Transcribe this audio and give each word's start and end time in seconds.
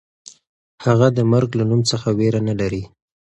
هغه 0.85 1.07
د 1.17 1.19
مرګ 1.31 1.49
له 1.59 1.63
نوم 1.69 1.81
څخه 1.91 2.07
وېره 2.17 2.41
نه 2.49 2.53
لري. 2.59 2.83